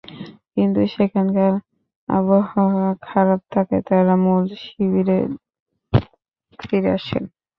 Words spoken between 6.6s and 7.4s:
ফিরে আসেন।